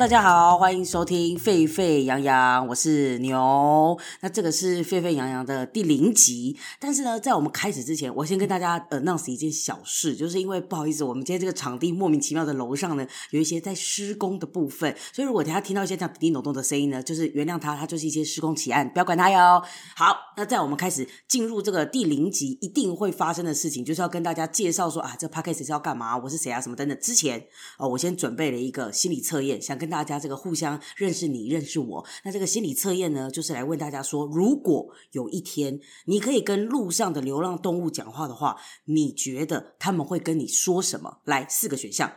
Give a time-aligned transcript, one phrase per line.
[0.00, 3.98] 大家好，欢迎收听沸沸扬扬，我是牛。
[4.22, 6.56] 那这个是沸沸扬扬的第零集。
[6.78, 19.62] 但是呢，在我们开始之前，我先跟大家 announce 一件小事，就是因为不好意思，我们今天这个场地莫名其妙的楼上呢有一些在施工的部分，所以如果大家听到一些这样叮叮咚咚的声音呢，就是原谅他，他就是一些施工奇案，不要管他哟。
[19.94, 26.98] 好，那在我们开始进入这个第零集一定会发生的事情，就是要跟大家介绍说啊，这 podcast 是要干嘛，我是谁啊，什么等等。
[26.98, 27.44] 之前
[27.76, 32.06] 哦，我先准备了一个心理测验，想跟大家这个互相认识你，认识我。
[32.24, 41.18] 那这个心理测验呢，就是来问大家说，如果有一天你可以跟路上的流浪动物讲话的话，你觉得他们会跟你说什么？
[41.24, 42.12] 来，四个选项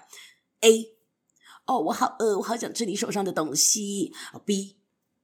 [0.61, 0.93] ：A，
[1.65, 4.13] 哦，我好饿，我好想吃你手上的东西
[4.45, 4.75] ；B，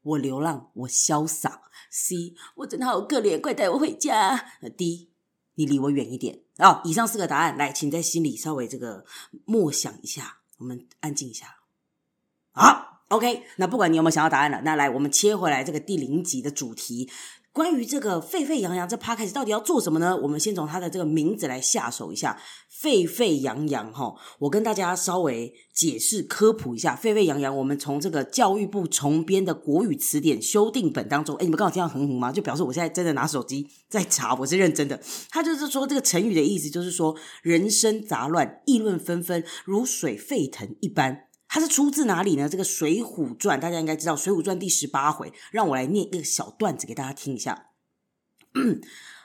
[0.02, 1.62] 我流浪，我潇洒
[1.94, 5.10] ；C，我真的好可怜，快带我回家；D，
[5.56, 6.42] 你离我远一点。
[6.58, 9.06] 哦，以上四个答案，来，请在心里稍微这个
[9.46, 11.59] 默想一下，我们安静一下。
[12.60, 17.10] 好，OK，那不管你有没有想到答案了，那来我们切回来这个第零集的主题，
[17.54, 20.18] 关于这个沸沸扬扬这 Podcast 到底要做什么呢？
[20.18, 22.38] 我们先从它的这个名字来下手一下，
[22.70, 32.30] 沸沸扬扬哈，我跟大家稍微解释科普一下，沸沸扬扬，我们从这个教育部重编的国语词典修订本当中，诶，你们刚好听到哼哼吗？
[32.30, 35.00] 就表示我现在真的拿手机在查，我是认真的。
[35.30, 41.29] 他就是说这个成语的意思就是说人生杂乱，议论纷纷，如水沸腾一般。
[41.50, 42.48] 它是出自哪里呢？
[42.48, 47.72] 这个《水浒传》大家应该知道，《水浒传》第十八回，让我来念一个小段子给大家听一下。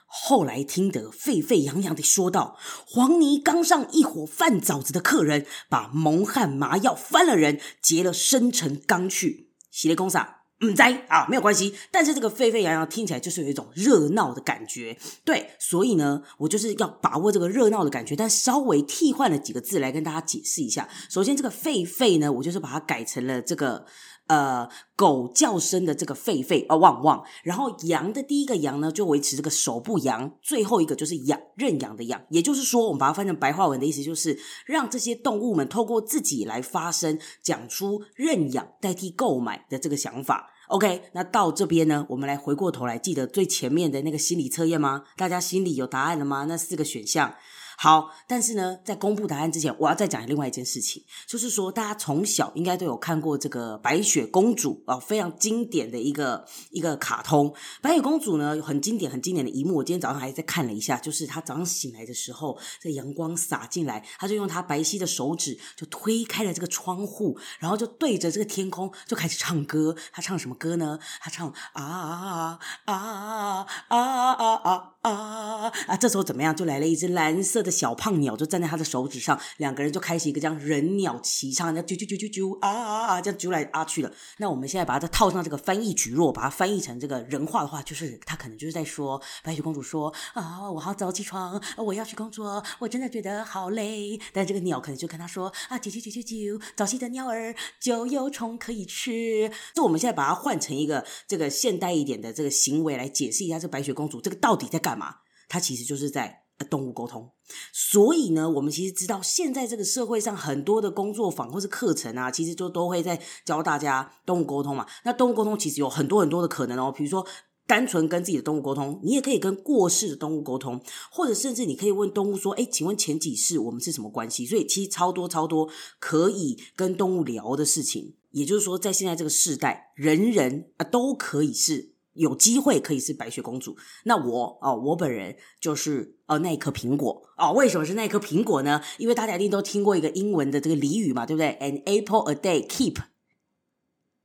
[0.06, 11.74] 后来听得沸沸扬扬的说道：“黄泥缸上一伙饭枣子的客人，把蒙汗麻药翻了人，劫了生辰纲去，洗了公啥？”嗯，在啊，没有关系。
[11.90, 15.50] 但是这个沸沸扬扬听起来就是有一种热闹的感觉，对。
[15.58, 20.88] 所以呢，我就是要把握这个热闹的感觉，但稍微替换了几个字来跟大家解释一下。
[21.08, 23.84] 首先，这个沸沸呢，我就是把它改成了这个
[24.26, 27.22] 呃狗叫声的这个沸沸啊汪汪。
[27.42, 32.22] 然后扬的第一个扬呢，就维持这个手部扬，最后一个就是养认养的养。
[32.30, 40.50] 也就是说，我们把它翻成白话文的意思，就是让这些动物们透过自己来发声，讲出认养代替购买的这个想法。
[40.69, 45.04] OK，那到这边呢，我们来回过头来，记得最前面的那个心理测验吗？
[45.16, 46.47] 大家心里有答案了吗？
[46.48, 47.34] 那四个选项。
[47.76, 57.54] 好，但是呢，在公布答案之前，我要再讲另外一件事情，就是说，大家从小应该都有看过这个白雪公主啊，非常经典的一个一个卡通。
[57.82, 69.96] 白雪公主呢，有很经典、很经典的一幕，我今天早上还在看了一下，就是她早上醒来的时候，这阳光洒进来，她就用她白皙的手指就推开了这个窗户，然后就对着这个天空就开始唱歌。
[70.12, 70.98] 她唱什么歌呢？
[71.20, 75.96] 她唱啊啊啊啊啊啊啊啊啊！
[75.96, 76.54] 这时候怎么样？
[76.54, 84.12] 就来了一只蓝色的小胖鸟就站在他的手指上，两个人就开始一个这样人鸟齐唱，那啾啾啾啾啾啊啊啊，这样啾来啊去了。
[84.36, 94.20] 那我们现在把它套上这个翻译蒟蒻，把它翻译成这个人话的话，就是他可能就是在说白雪公主说啊，我好早起床，我要去工作，我真的觉得好累。
[94.32, 99.50] 但这个鸟可能就跟他说啊，啾啾啾啾啾，早起的鸟儿就有虫可以吃。
[99.74, 105.16] 就我们现在把它换成一个这个现代一点的这个行为来解释一下，这白雪公主这个到底在干嘛？
[105.48, 106.44] 她其实就是在。
[106.70, 107.28] 动物沟通，
[107.72, 114.87] 所以呢，我们其实知道，现在这个社会上很多的工作坊或是课程啊，其实就都会在教大家动物沟通嘛。
[115.04, 117.26] 那动物沟通其实有很多很多的可能哦，比如说
[117.66, 128.15] 单纯跟自己的动物沟通，你也可以跟过世的动物沟通，或者甚至你可以问动物说：“哎，请问前几世我们是什么关系？”所以其实超多超多可以跟动物聊的事情。
[128.31, 131.94] 也就是说，在现在这个世代，人人啊都可以是。
[132.14, 137.52] 有机会可以是白雪公主，那我哦，我本人就是呃那一颗苹果哦。
[137.52, 138.80] 为什么是那一颗苹果呢？
[138.98, 142.97] 因为大家一定都听过一个英文的这个俚语嘛，对不对？An apple a day keep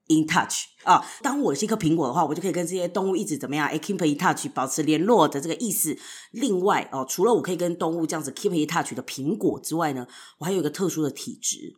[0.07, 1.03] in touch 啊。
[1.21, 5.97] 当我是一颗苹果的话，我就可以跟这些动物一直怎么样？keep in touch，保持联络的这个意思。
[6.31, 11.75] 另外哦，除了我可以跟动物这样子 keep in touch 的苹果之外呢，我还有一个特殊的体质。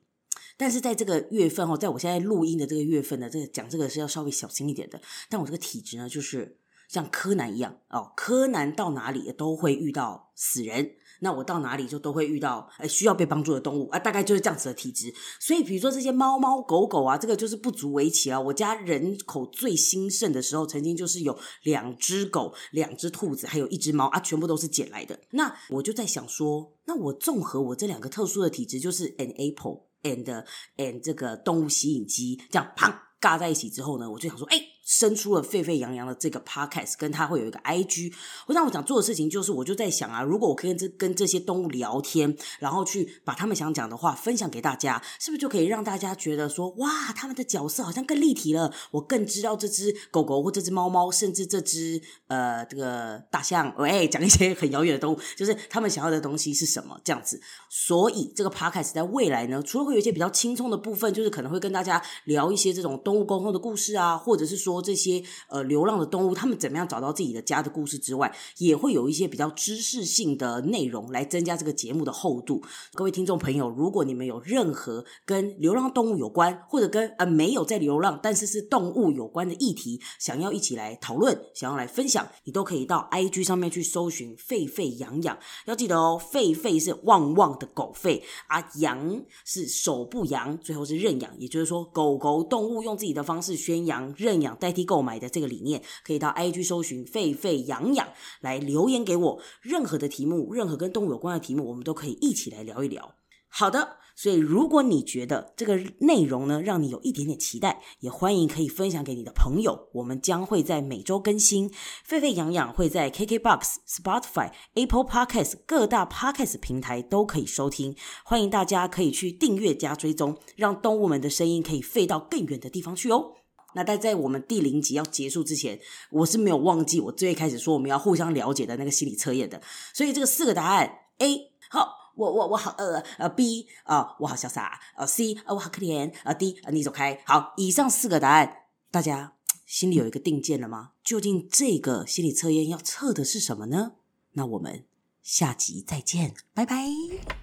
[0.61, 5.01] 但是在这个月份哦，在我现在录音的这个月份呢，这个讲这个是要稍微小心一点的。
[5.27, 10.91] 但我这个体质呢，就是像柯南一样哦，柯南到哪里都会遇到死人，
[11.21, 15.11] 那我到哪里就都会遇到呃需要被帮助的动物啊，大概就是这样子的体质。
[15.39, 18.39] 所以比如说这些猫猫狗狗啊，这个就是不足为奇啊。
[18.39, 25.19] 我家人口最兴盛的时候，曾经就是有两只狗、两只兔子，还有一只猫啊，全部都是捡来的。
[25.31, 29.90] 那我就在想说，那我综合我这两个特殊的体质，就是 an apple。
[30.03, 30.45] And
[30.77, 38.11] and 这个动物吸引机这样砰尬在一起之后呢，我就想说，哎，生出了沸沸扬扬的这个 podcast，跟他会有一个 IG。
[38.47, 57.39] 我让我想做的事情就是，我就在想啊，如果我可以跟这跟这些动物聊天，然后去把他们想讲的话分享给大家，是不是就可以让大家觉得说，哇，他们的角色好像更立体了，我更知道这只狗狗或这只猫猫，甚至这只呃这个大象，喂，讲一些很遥远的动物，就是他们想要的东西是什么这样子。
[57.69, 64.70] 所以这个 podcast 在未来呢，除了会有一些比较轻松的部分，就是可能会跟大家聊一些这种动物沟通的故事啊，或者是说。
[64.71, 72.63] 说这些呃流浪的动物，他们怎么样找到自己的家的故事之外，也会有一些比较知识性的内容来增加这个节目的厚度。
[72.93, 85.37] 各位听众朋友，如果你们有任何跟流浪动物有关，或者跟呃没有在流浪但是是动物有关的议题，想要一起来讨论，想要来分享，你都可以到 IG 上面去搜寻“沸沸扬扬”。
[85.65, 94.55] 要记得哦，“沸沸”是旺旺的狗吠，啊，“扬”是手不扬，最后是认养，也就是说，狗狗动物用自己的方式宣扬认养。
[94.61, 98.07] 代替购买的这个理念，可以到 IG 搜寻“沸沸扬扬”
[98.41, 103.15] 来留言给我，任何的题目，任何跟动物有关的题目，我们都可以一起来聊一聊。
[103.53, 109.89] 好的，所以如果你觉得这个内容呢，让你有一点点期待，也欢迎可以分享给你的朋友。
[109.93, 111.69] 我们将会在每周更新，
[112.05, 117.93] 沸沸扬扬会在 KKBOX、Spotify、Apple Podcast 各大 Podcast 平台都可以收听。
[118.23, 123.40] 欢迎大家可以去订阅加追踪，让动物们的声音可以飞到更远的地方去哦。
[123.73, 125.79] 那在在我们第零集要结束之前，
[126.09, 129.61] 我是没有忘记我最开始说我们要互相了解的那个心理测验的。
[129.93, 134.63] 所以这个四个答案：A，好，我我我好饿；呃，B，啊、我好潇洒；
[134.97, 137.21] 呃，C，啊、呃，我好可怜；呃，D，呃，你走开。
[137.25, 139.33] 好，以上四个答案，大家
[139.65, 140.91] 心里有一个定见了吗？
[141.03, 143.93] 究竟这个心理测验要测的是什么呢？
[144.33, 144.85] 那我们
[145.21, 147.40] 下集再见，拜拜。